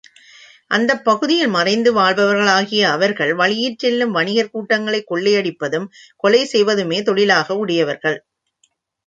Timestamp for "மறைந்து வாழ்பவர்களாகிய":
1.49-2.87